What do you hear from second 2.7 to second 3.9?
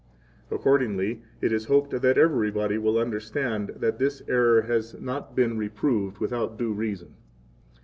will understand